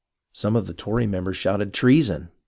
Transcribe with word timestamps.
Some 0.33 0.55
of 0.55 0.65
the 0.65 0.73
Tory 0.73 1.05
members 1.05 1.37
shouted 1.37 1.75
"Treason 1.75 2.31